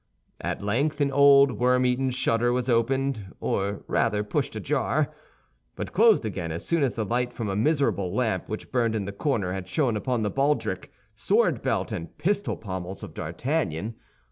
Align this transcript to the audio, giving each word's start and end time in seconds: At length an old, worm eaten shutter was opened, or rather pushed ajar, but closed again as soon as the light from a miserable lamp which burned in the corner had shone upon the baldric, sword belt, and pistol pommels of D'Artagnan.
At 0.39 0.63
length 0.63 0.99
an 0.99 1.11
old, 1.11 1.51
worm 1.51 1.85
eaten 1.85 2.09
shutter 2.09 2.51
was 2.51 2.67
opened, 2.67 3.35
or 3.39 3.83
rather 3.87 4.23
pushed 4.23 4.55
ajar, 4.55 5.13
but 5.75 5.93
closed 5.93 6.25
again 6.25 6.51
as 6.51 6.65
soon 6.65 6.81
as 6.81 6.95
the 6.95 7.05
light 7.05 7.31
from 7.31 7.49
a 7.49 7.55
miserable 7.55 8.11
lamp 8.11 8.49
which 8.49 8.71
burned 8.71 8.95
in 8.95 9.05
the 9.05 9.11
corner 9.11 9.53
had 9.53 9.67
shone 9.67 9.95
upon 9.95 10.23
the 10.23 10.31
baldric, 10.31 10.91
sword 11.15 11.61
belt, 11.61 11.91
and 11.91 12.17
pistol 12.17 12.57
pommels 12.57 13.03
of 13.03 13.13
D'Artagnan. 13.13 13.93